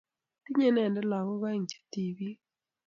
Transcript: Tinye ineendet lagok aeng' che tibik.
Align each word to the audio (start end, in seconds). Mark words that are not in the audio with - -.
Tinye 0.43 0.67
ineendet 0.69 1.05
lagok 1.09 1.43
aeng' 1.47 1.69
che 1.69 1.77
tibik. 1.91 2.39